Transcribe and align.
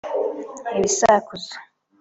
ibisakuzo 0.77 1.51